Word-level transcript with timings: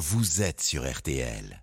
vous 0.00 0.40
êtes 0.40 0.62
sur 0.62 0.90
RTL. 0.90 1.62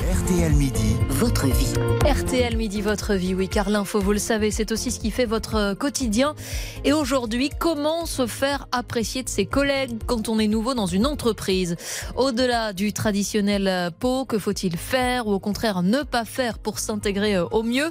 RTL 0.00 0.52
Midi. 0.52 0.94
Votre 1.08 1.48
vie. 1.48 1.74
RTL 2.08 2.56
Midi, 2.56 2.80
votre 2.80 3.14
vie, 3.14 3.34
oui, 3.34 3.48
car 3.48 3.70
l'info, 3.70 3.98
vous 3.98 4.12
le 4.12 4.18
savez, 4.18 4.52
c'est 4.52 4.70
aussi 4.70 4.92
ce 4.92 5.00
qui 5.00 5.10
fait 5.10 5.24
votre 5.24 5.74
quotidien. 5.74 6.36
Et 6.84 6.92
aujourd'hui, 6.92 7.50
comment 7.58 8.06
se 8.06 8.28
faire 8.28 8.68
apprécier 8.70 9.24
de 9.24 9.28
ses 9.28 9.46
collègues 9.46 9.98
quand 10.06 10.28
on 10.28 10.38
est 10.38 10.46
nouveau 10.46 10.74
dans 10.74 10.86
une 10.86 11.06
entreprise? 11.06 11.74
Au-delà 12.14 12.72
du 12.72 12.92
traditionnel 12.92 13.90
pot, 13.98 14.24
que 14.24 14.38
faut-il 14.38 14.76
faire 14.76 15.26
ou 15.26 15.32
au 15.32 15.40
contraire 15.40 15.82
ne 15.82 16.04
pas 16.04 16.24
faire 16.24 16.60
pour 16.60 16.78
s'intégrer 16.78 17.40
au 17.40 17.64
mieux? 17.64 17.90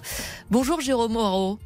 Bonjour 0.52 0.80
Jérôme 0.80 1.12
Moreau. 1.12 1.60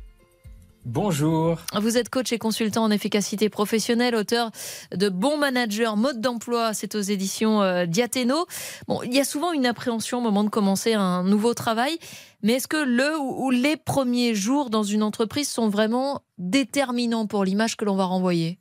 Bonjour. 0.86 1.58
Vous 1.80 1.98
êtes 1.98 2.10
coach 2.10 2.32
et 2.32 2.38
consultant 2.38 2.84
en 2.84 2.92
efficacité 2.92 3.50
professionnelle, 3.50 4.16
auteur 4.16 4.50
de 4.96 5.10
Bon 5.10 5.38
Manager, 5.38 5.98
mode 5.98 6.22
d'emploi, 6.22 6.74
c'est 6.74 6.96
aux 6.96 7.02
éditions 7.02 7.62
euh, 7.62 7.86
Diathéno. 7.86 8.46
Bon, 8.88 9.02
il 9.04 9.14
y 9.14 9.20
a 9.20 9.26
souvent 9.26 9.52
une 9.52 9.66
appréhension 9.66 10.20
au 10.20 10.22
moment 10.22 10.44
de 10.44 10.50
commencer 10.50 10.94
un 10.94 11.24
nouveau 11.24 11.54
travail, 11.54 12.00
mais 12.44 12.54
est-ce 12.54 12.68
que 12.68 12.78
le 12.78 13.20
ou 13.20 13.52
les 13.52 13.76
premiers 13.76 14.34
jours 14.34 14.70
dans 14.70 14.84
une 14.84 15.04
entreprise 15.04 15.50
sont 15.50 15.68
vraiment 15.68 16.22
déterminants 16.38 17.28
pour 17.28 17.44
l'image 17.44 17.76
que 17.76 17.84
l'on 17.84 17.96
va 17.96 18.06
renvoyer? 18.06 18.58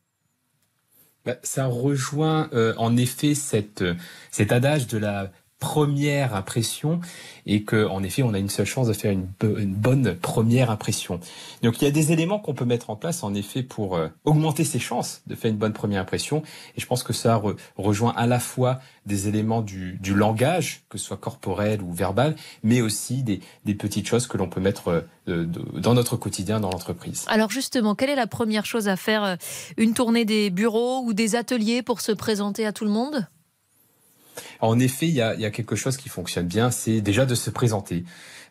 Bah, 1.25 1.37
Ça 1.45 1.67
rejoint 1.67 2.49
euh, 2.53 2.75
en 2.79 2.97
effet 2.97 3.35
cette, 3.35 3.83
euh, 3.83 3.95
cet 4.33 4.51
adage 4.51 4.89
de 4.89 4.99
la 4.99 5.31
première 5.59 6.35
impression 6.35 7.01
et 7.47 7.63
que 7.63 7.87
en 7.87 8.03
effet 8.03 8.23
on 8.23 8.35
a 8.35 8.39
une 8.39 8.49
seule 8.49 8.67
chance 8.67 8.87
de 8.87 8.93
faire 8.93 9.13
une, 9.13 9.27
bonne 9.75 10.15
première 10.15 10.71
impression. 10.71 11.21
Donc 11.63 11.81
il 11.81 11.85
y 11.85 11.89
a 11.89 11.91
des 11.91 12.13
éléments 12.13 12.39
qu'on 12.39 12.55
peut 12.55 12.65
mettre 12.65 12.91
en 12.91 12.97
place 12.97 13.23
en 13.23 13.35
effet 13.35 13.63
pour 13.63 13.97
euh, 13.97 14.09
augmenter 14.25 14.65
ses 14.65 14.79
chances 14.79 15.23
de 15.27 15.35
faire 15.35 15.51
une 15.51 15.57
bonne 15.57 15.73
première 15.73 16.03
impression 16.03 16.43
et 16.77 16.81
je 16.81 16.87
pense 16.87 17.03
que 17.03 17.13
ça 17.13 17.43
rejoint 17.77 18.15
à 18.17 18.27
la 18.27 18.39
fois 18.39 18.81
des 19.07 19.27
éléments 19.27 19.63
du, 19.63 19.99
langage, 20.15 20.83
que 20.89 20.99
ce 20.99 21.07
soit 21.07 21.17
corporel 21.17 21.83
ou 21.83 21.93
verbal, 21.93 22.37
mais 22.63 22.81
aussi 22.81 23.23
des, 23.23 23.41
petites 23.75 24.07
choses 24.07 24.27
que 24.27 24.37
l'on 24.37 24.49
peut 24.49 24.61
mettre 24.61 25.07
euh, 25.29 25.47
dans 25.75 25.95
notre 25.95 26.17
quotidien 26.17 26.61
dans 26.61 26.71
l'entreprise. 26.71 27.25
Alors 27.29 27.51
justement, 27.51 27.95
quelle 27.95 28.11
est 28.11 28.17
la 28.17 28.27
première 28.27 28.67
chose 28.67 28.89
à 28.89 28.97
faire 28.97 29.25
euh, 29.25 29.37
Une 29.77 29.95
tournée 29.95 30.25
des 30.25 30.51
bureaux 30.51 31.03
ou 31.05 31.15
des 31.15 31.37
ateliers 31.37 31.83
pour 31.83 32.01
se 32.01 32.13
présenter 32.13 32.67
à 32.67 32.73
tout 32.73 32.85
le 32.85 32.91
monde? 32.91 33.27
En 34.61 34.79
effet, 34.79 35.07
il 35.09 35.15
y 35.15 35.23
a, 35.23 35.51
quelque 35.51 35.77
chose 35.77 35.97
qui 35.97 36.09
fonctionne 36.09 36.47
bien, 36.47 36.71
c'est 36.71 37.01
déjà 37.01 37.27
de 37.27 37.35
se 37.35 37.51
présenter. 37.51 38.05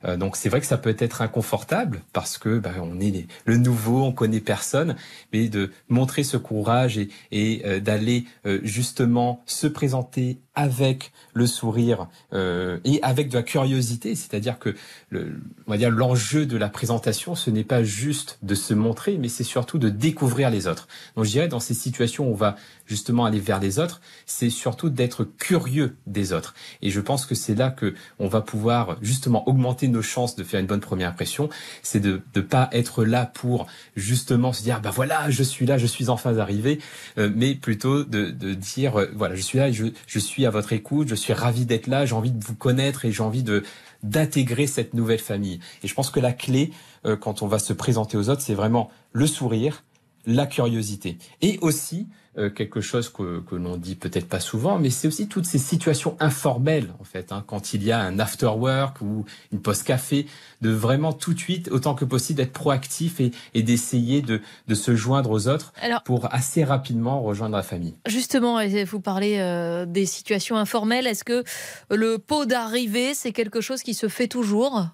Euh, 0.05 0.17
donc 0.17 0.35
c'est 0.35 0.49
vrai 0.49 0.59
que 0.59 0.67
ça 0.67 0.77
peut 0.77 0.95
être 0.99 1.21
inconfortable 1.21 2.01
parce 2.13 2.37
que 2.37 2.59
bah, 2.59 2.71
on 2.81 2.99
est 2.99 3.27
le 3.45 3.57
nouveau, 3.57 4.03
on 4.03 4.11
connaît 4.11 4.41
personne, 4.41 4.95
mais 5.33 5.49
de 5.49 5.71
montrer 5.89 6.23
ce 6.23 6.37
courage 6.37 6.99
et, 7.31 7.61
euh, 7.65 7.79
d'aller 7.79 8.25
euh, 8.45 8.59
justement 8.63 9.41
se 9.45 9.67
présenter 9.67 10.39
avec 10.57 11.11
le 11.33 11.47
sourire 11.47 12.07
et 12.33 12.99
avec 13.03 13.29
de 13.29 13.35
la 13.35 13.43
curiosité, 13.43 14.15
c'est-à-dire 14.15 14.57
que 14.57 14.75
on 15.13 15.71
va 15.71 15.77
dire 15.77 15.91
l'enjeu 15.91 16.45
de 16.45 16.57
la 16.57 16.67
présentation, 16.67 17.35
ce 17.35 17.49
n'est 17.49 17.63
pas 17.63 17.83
juste 17.83 18.39
de 18.41 18.55
se 18.55 18.73
montrer, 18.73 19.17
mais 19.17 19.29
c'est 19.29 19.43
surtout 19.43 19.77
de 19.77 19.89
découvrir 19.89 20.49
les 20.49 20.67
autres. 20.67 20.87
Donc 21.15 21.25
je 21.25 21.29
dirais 21.29 21.47
dans 21.47 21.59
ces 21.59 21.75
situations 21.75 22.27
où 22.27 22.31
on 22.31 22.35
va 22.35 22.55
justement 22.87 23.25
aller 23.25 23.39
vers 23.39 23.59
les 23.59 23.79
autres, 23.79 24.01
c'est 24.25 24.49
surtout 24.49 24.89
d'être 24.89 25.23
curieux 25.23 25.95
des 26.07 26.33
autres. 26.33 26.55
Et 26.81 26.89
je 26.89 26.99
pense 26.99 27.25
que 27.25 27.35
c'est 27.35 27.55
là 27.55 27.69
que 27.69 27.93
on 28.17 28.27
va 28.27 28.41
pouvoir 28.41 28.97
justement 29.01 29.47
augmenter 29.47 29.87
nos 29.87 30.01
chances 30.01 30.35
de 30.35 30.43
faire 30.43 30.59
une 30.59 30.65
bonne 30.65 30.79
première 30.79 31.09
impression. 31.09 31.49
C'est 31.83 31.99
de 31.99 32.21
ne 32.35 32.41
pas 32.41 32.69
être 32.71 33.05
là 33.05 33.25
pour 33.25 33.67
justement 33.95 34.53
se 34.53 34.63
dire 34.63 34.81
bah 34.81 34.91
voilà 34.91 35.29
je 35.29 35.43
suis 35.43 35.65
là, 35.65 35.77
je 35.77 35.85
suis 35.85 36.09
enfin 36.09 36.37
arrivé, 36.37 36.79
euh, 37.17 37.29
mais 37.33 37.53
plutôt 37.53 38.03
de, 38.03 38.31
de 38.31 38.53
dire 38.53 38.99
euh, 38.99 39.11
voilà 39.15 39.35
je 39.35 39.41
suis 39.41 39.59
là, 39.59 39.71
je, 39.71 39.85
je 40.07 40.19
suis 40.19 40.45
à 40.47 40.49
votre 40.49 40.73
écoute, 40.73 41.07
je 41.07 41.15
suis 41.15 41.33
ravi 41.33 41.65
d'être 41.65 41.87
là, 41.87 42.05
j'ai 42.05 42.15
envie 42.15 42.31
de 42.31 42.43
vous 42.43 42.55
connaître 42.55 43.05
et 43.05 43.11
j'ai 43.11 43.23
envie 43.23 43.43
de 43.43 43.63
d'intégrer 44.03 44.67
cette 44.67 44.93
nouvelle 44.93 45.19
famille. 45.19 45.59
Et 45.83 45.87
je 45.87 45.93
pense 45.93 46.11
que 46.11 46.19
la 46.19 46.31
clé 46.31 46.71
euh, 47.05 47.15
quand 47.15 47.41
on 47.41 47.47
va 47.47 47.59
se 47.59 47.73
présenter 47.73 48.17
aux 48.17 48.29
autres, 48.29 48.41
c'est 48.41 48.53
vraiment 48.53 48.89
le 49.11 49.27
sourire, 49.27 49.83
la 50.27 50.45
curiosité 50.45 51.17
et 51.41 51.57
aussi 51.61 52.07
euh, 52.37 52.51
quelque 52.51 52.81
chose 52.81 53.09
que, 53.09 53.39
que 53.39 53.55
l'on 53.55 53.77
dit 53.77 53.95
peut-être 53.95 54.27
pas 54.27 54.39
souvent, 54.39 54.77
mais 54.77 54.91
c'est 54.91 55.07
aussi 55.07 55.27
toutes 55.27 55.45
ces 55.45 55.57
situations 55.57 56.15
informelles 56.19 56.93
en 56.99 57.03
fait, 57.03 57.31
hein, 57.31 57.43
quand 57.47 57.73
il 57.73 57.83
y 57.83 57.91
a 57.91 57.99
un 57.99 58.19
after 58.19 58.45
work 58.45 59.01
ou 59.01 59.25
une 59.51 59.59
pause 59.59 59.81
café, 59.81 60.27
de 60.61 60.69
vraiment 60.69 61.13
tout 61.13 61.33
de 61.33 61.39
suite, 61.39 61.69
autant 61.71 61.95
que 61.95 62.05
possible, 62.05 62.37
d'être 62.37 62.53
proactif 62.53 63.19
et, 63.19 63.31
et 63.55 63.63
d'essayer 63.63 64.21
de, 64.21 64.41
de, 64.67 64.75
se 64.75 64.95
joindre 64.95 65.31
aux 65.31 65.47
autres 65.47 65.73
pour 66.05 66.31
assez 66.31 66.63
rapidement 66.63 67.23
rejoindre 67.23 67.55
la 67.55 67.63
famille. 67.63 67.95
Justement, 68.05 68.59
vous 68.85 69.01
parlez 69.01 69.39
euh, 69.39 69.87
des 69.87 70.05
situations 70.05 70.57
informelles. 70.57 71.07
Est-ce 71.07 71.23
que 71.23 71.43
le 71.89 72.17
pot 72.17 72.45
d'arrivée, 72.45 73.15
c'est 73.15 73.31
quelque 73.31 73.61
chose 73.61 73.81
qui 73.81 73.95
se 73.95 74.09
fait 74.09 74.27
toujours? 74.27 74.89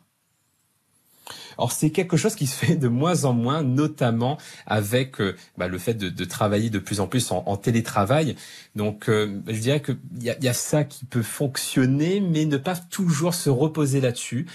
Alors 1.58 1.72
c'est 1.72 1.90
quelque 1.92 2.18
chose 2.18 2.36
qui 2.36 2.48
se 2.48 2.56
fait 2.56 2.76
de 2.76 2.88
moins 2.88 3.26
en 3.26 3.34
moins, 3.34 3.64
notamment 3.64 4.38
avec 4.66 5.20
euh, 5.22 5.36
bah, 5.58 5.68
le 5.68 5.78
fait 5.78 5.94
de, 5.94 6.10
de, 6.10 6.26
travailler 6.26 6.70
de 6.70 6.80
plus 6.80 7.00
en 7.00 7.08
plus 7.08 7.32
en, 7.32 7.44
en 7.46 7.58
télétravail. 7.58 8.36
Donc 8.76 9.10
euh, 9.10 9.42
je 9.48 9.60
dirais 9.60 9.82
qu'il 9.82 9.98
y 10.22 10.30
a, 10.30 10.38
y 10.40 10.48
a 10.48 10.54
ça 10.54 10.84
qui 10.84 11.06
peut 11.06 11.22
fonctionner, 11.22 12.20
mais 12.20 12.46
ne 12.46 12.58
pas 12.58 12.76
toujours 12.76 13.34
se 13.34 13.50
reposer 13.50 14.02
là-dessus. 14.02 14.48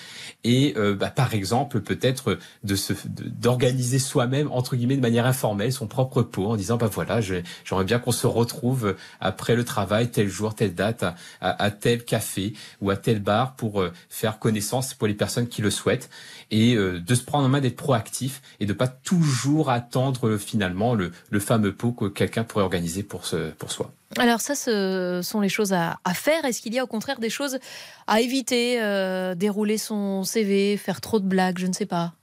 Et 0.45 0.75
euh, 0.77 0.95
bah, 0.95 1.11
par 1.11 1.35
exemple, 1.35 1.81
peut-être 1.81 2.39
de 2.65 2.77
se 2.77 2.93
d'organiser 3.07 3.99
soi-même 3.99 4.51
entre 4.51 4.77
guillemets 4.77 4.97
de 4.97 5.03
manière 5.03 5.27
informelle 5.27 5.73
son 5.73 5.87
propre 5.87 6.23
pot 6.23 6.47
en 6.47 6.57
disant 6.57 6.77
bah 6.77 6.91
voilà, 6.93 7.21
j'aimerais 7.21 7.85
bien 7.85 7.99
qu'on 7.99 8.13
se 8.13 8.27
retrouve 8.27 8.97
après 9.21 9.55
le 9.55 9.65
travail 9.65 10.11
tel 10.11 10.29
jour, 10.29 10.55
telle 10.55 10.75
date 10.75 11.03
à, 11.03 11.15
à, 11.41 11.71
tel 11.71 12.05
café 12.05 12.55
ou 12.81 12.91
à 12.91 12.97
tel 12.97 13.21
bar 13.21 13.55
pour 13.57 13.85
faire 14.09 14.39
connaissance 14.39 14.95
pour 14.95 15.07
les 15.07 15.15
personnes 15.15 15.49
qui 15.49 15.63
le 15.63 15.71
souhaitent 15.71 16.11
et 16.51 16.77
de 16.93 17.15
se 17.15 17.23
prendre 17.23 17.47
en 17.47 17.49
main, 17.49 17.61
d'être 17.61 17.77
proactif 17.77 18.43
et 18.61 18.67
de 18.67 18.73
pas 18.73 18.89
toujours 18.89 19.71
attendre 19.71 20.37
finalement 20.37 20.95
le, 20.95 21.13
fameux 21.41 21.73
pot 21.73 21.93
que 21.93 22.07
quelqu'un 22.07 22.45
pourrait 22.45 22.65
organiser 22.65 23.03
pour, 23.03 23.27
ce, 23.27 23.51
pour 23.53 23.71
soi. 23.71 23.93
Alors 24.17 24.41
ça, 24.41 24.55
ce 24.55 25.21
sont 25.23 25.41
les 25.41 25.49
choses 25.49 25.73
à, 25.73 25.99
faire. 26.15 26.45
Est-ce 26.45 26.63
qu'il 26.63 26.75
y 26.75 26.79
a 26.79 26.85
au 26.85 26.89
contraire 26.89 27.21
des 27.21 27.31
choses 27.31 27.59
à 28.07 28.21
éviter 28.21 28.83
euh, 28.83 29.35
Dérouler 29.35 29.79
son 29.79 30.25
CV, 30.25 30.77
faire 30.77 31.01
trop 31.01 31.21
de 31.21 31.27
blagues, 31.27 31.59
je 31.59 31.67
ne 31.67 31.73
sais 31.73 31.87
pas? 31.87 32.15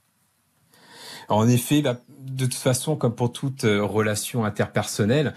En 1.28 1.48
effet, 1.48 1.82
bah, 1.82 2.00
de 2.20 2.44
toute 2.44 2.54
façon, 2.54 2.96
comme 2.96 3.14
pour 3.14 3.32
toute 3.32 3.64
euh, 3.64 3.82
relation 3.82 4.44
interpersonnelle, 4.44 5.28
euh, 5.28 5.30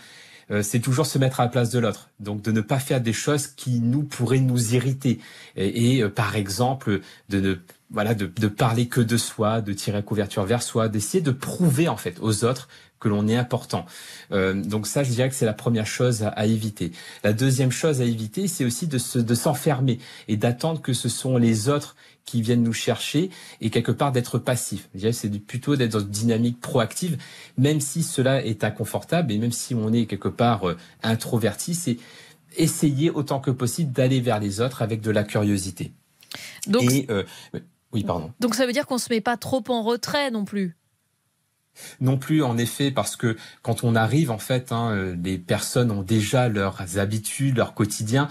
c'est 0.62 0.80
toujours 0.80 1.06
se 1.06 1.18
mettre 1.18 1.40
à 1.40 1.44
la 1.44 1.50
place 1.50 1.70
de 1.70 1.80
l'autre. 1.80 2.10
Donc 2.20 2.42
de 2.42 2.52
ne 2.52 2.62
pas 2.62 2.80
faire 2.80 3.02
des 3.02 3.14
choses 3.14 3.48
qui 3.48 3.80
nous 3.80 4.04
pourraient 4.04 4.40
nous 4.40 4.74
irriter. 4.74 5.20
Et, 5.56 6.04
par 6.10 6.36
exemple, 6.36 7.02
de 7.30 7.40
ne 7.40 7.56
voilà, 7.92 8.14
de, 8.14 8.28
de, 8.28 8.48
parler 8.48 8.88
que 8.88 9.02
de 9.02 9.18
soi, 9.18 9.62
de 9.62 9.74
tirer 9.74 9.98
la 9.98 10.04
couverture 10.04 10.44
vers 10.44 10.62
soi, 10.62 10.90
d'essayer 10.90 11.22
de 11.24 11.32
prouver 11.32 11.88
en 11.88 11.98
fait 11.98 12.18
aux 12.22 12.46
autres 12.46 12.68
que 13.00 13.08
l'on 13.08 13.28
est 13.28 13.36
important. 13.36 13.86
Euh, 14.32 14.54
donc 14.54 14.88
ça, 14.88 15.04
je 15.04 15.12
dirais 15.12 15.30
que 15.30 15.36
c'est 15.36 15.46
la 15.46 15.54
première 15.54 15.88
chose 15.88 16.24
à, 16.24 16.46
éviter. 16.46 16.92
La 17.24 17.34
deuxième 17.34 17.72
chose 17.72 18.02
à 18.02 18.06
éviter, 18.06 18.48
c'est 18.48 18.66
aussi 18.66 18.88
de, 18.88 18.98
se, 18.98 19.20
de 19.20 19.36
s'enfermer 19.36 20.00
et 20.28 20.38
d'attendre 20.38 20.82
que 20.82 20.94
ce 20.94 21.09
sont 21.09 21.38
les 21.38 21.70
autres 21.70 21.96
qui 22.26 22.42
viennent 22.42 22.64
nous 22.64 22.74
chercher 22.74 23.32
et 23.59 23.70
quelque 23.70 23.92
part 23.92 24.12
d'être 24.12 24.38
passif. 24.38 24.90
Je 24.94 25.00
dirais 25.00 25.14
c'est 25.14 25.30
plutôt 25.40 25.76
d'être 25.76 25.92
dans 25.92 26.00
une 26.00 26.09
dynamique 26.09 26.59
proactive, 26.59 27.18
même 27.58 27.82
si 27.82 28.04
cela 28.04 28.46
est 28.46 28.64
inconfortable 28.64 29.32
et 29.32 29.38
même 29.38 29.52
si 29.52 29.74
on 29.74 29.92
est 29.92 30.06
quelque 30.06 30.28
part 30.28 30.70
euh, 30.70 30.78
introverti, 31.02 31.74
c'est 31.74 31.98
essayer 32.58 33.09
autant 33.09 33.40
que 33.40 33.52
possible 33.52 33.92
d'aller 33.92 34.22
vers 34.22 34.40
les 34.40 34.62
autres 34.62 34.82
avec 34.82 35.02
de 35.02 35.12
la 35.12 35.24
curiosité. 35.24 35.92
Donc, 36.68 36.92
et, 36.92 37.08
euh, 37.09 37.24
oui, 37.92 38.04
pardon. 38.04 38.32
Donc 38.40 38.56
ça 38.56 38.66
veut 38.66 38.74
dire 38.74 38.86
qu'on 38.86 38.98
se 38.98 39.12
met 39.12 39.22
pas 39.22 39.38
trop 39.38 39.64
en 39.70 39.82
retrait 39.82 40.30
non 40.32 40.46
plus. 40.46 40.78
Non 42.01 42.17
plus, 42.17 42.44
en 42.44 42.57
effet, 42.57 42.91
parce 42.91 43.16
que 43.16 43.38
quand 43.62 43.84
on 43.84 43.95
arrive, 43.95 44.31
en 44.31 44.38
fait, 44.38 44.72
hein, 44.72 44.91
euh, 44.91 45.16
les 45.23 45.38
personnes 45.38 45.91
ont 45.91 46.03
déjà 46.03 46.50
leurs 46.50 46.97
habitudes, 46.97 47.57
leur 47.57 47.73
quotidien. 47.73 48.28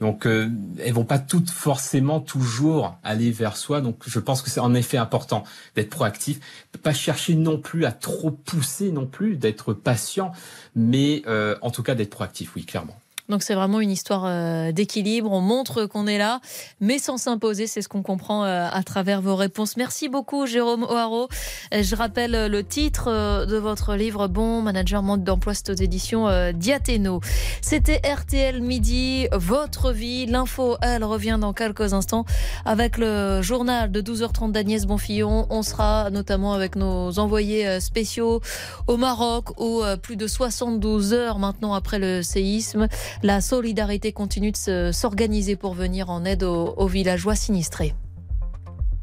Donc, 0.00 0.26
euh, 0.26 0.50
elles 0.78 0.92
vont 0.92 1.04
pas 1.04 1.18
toutes 1.18 1.50
forcément 1.50 2.20
toujours 2.20 2.98
aller 3.02 3.30
vers 3.30 3.56
soi. 3.56 3.80
Donc, 3.80 4.02
je 4.06 4.18
pense 4.18 4.42
que 4.42 4.50
c'est 4.50 4.60
en 4.60 4.74
effet 4.74 4.98
important 4.98 5.44
d'être 5.74 5.90
proactif, 5.90 6.40
pas 6.82 6.92
chercher 6.92 7.34
non 7.34 7.58
plus 7.58 7.84
à 7.84 7.92
trop 7.92 8.30
pousser 8.30 8.90
non 8.90 9.06
plus, 9.06 9.36
d'être 9.36 9.72
patient, 9.72 10.32
mais 10.74 11.22
euh, 11.26 11.56
en 11.62 11.70
tout 11.70 11.82
cas 11.82 11.94
d'être 11.94 12.10
proactif, 12.10 12.54
oui, 12.56 12.64
clairement. 12.64 12.96
Donc 13.28 13.42
c'est 13.42 13.54
vraiment 13.54 13.80
une 13.80 13.90
histoire 13.90 14.24
euh, 14.26 14.72
d'équilibre. 14.72 15.32
On 15.32 15.40
montre 15.40 15.86
qu'on 15.86 16.06
est 16.06 16.18
là, 16.18 16.40
mais 16.80 16.98
sans 16.98 17.16
s'imposer. 17.16 17.66
C'est 17.66 17.82
ce 17.82 17.88
qu'on 17.88 18.02
comprend 18.02 18.44
euh, 18.44 18.68
à 18.70 18.82
travers 18.82 19.20
vos 19.20 19.34
réponses. 19.34 19.76
Merci 19.76 20.08
beaucoup, 20.08 20.46
Jérôme 20.46 20.84
O'Haro. 20.84 21.28
Je 21.72 21.96
rappelle 21.96 22.46
le 22.46 22.64
titre 22.64 23.08
euh, 23.08 23.46
de 23.46 23.56
votre 23.56 23.94
livre 23.94 24.28
Bon 24.28 24.62
Manager 24.62 25.02
Monde 25.02 25.24
d'emploi, 25.24 25.54
c'est 25.54 25.70
aux 25.70 25.74
éditions 25.74 26.26
Diathéno. 26.52 27.20
C'était 27.60 28.00
RTL 28.04 28.60
Midi, 28.60 29.26
votre 29.32 29.92
vie. 29.92 30.26
L'info, 30.26 30.76
elle 30.80 31.04
revient 31.04 31.38
dans 31.40 31.52
quelques 31.52 31.92
instants 31.92 32.24
avec 32.64 32.98
le 32.98 33.42
journal 33.42 33.90
de 33.90 34.00
12h30 34.00 34.52
d'Agnès 34.52 34.86
Bonfillon. 34.86 35.46
On 35.50 35.62
sera 35.62 36.10
notamment 36.10 36.52
avec 36.52 36.76
nos 36.76 37.18
envoyés 37.18 37.80
spéciaux 37.80 38.40
au 38.86 38.96
Maroc 38.96 39.60
où 39.60 39.82
plus 40.02 40.16
de 40.16 40.26
72 40.26 41.12
heures 41.12 41.38
maintenant 41.38 41.74
après 41.74 41.98
le 41.98 42.22
séisme. 42.22 42.88
La 43.22 43.40
solidarité 43.40 44.12
continue 44.12 44.52
de 44.52 44.90
s'organiser 44.92 45.56
pour 45.56 45.74
venir 45.74 46.10
en 46.10 46.24
aide 46.24 46.42
aux, 46.42 46.74
aux 46.76 46.86
villageois 46.86 47.34
sinistrés. 47.34 47.94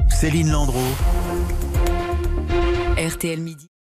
Céline 0.09 0.51
Landreau. 0.51 0.79
RTL 2.97 3.39
Midi. 3.39 3.72